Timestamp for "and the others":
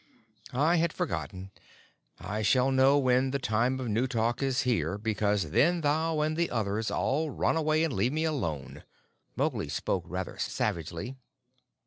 6.21-6.89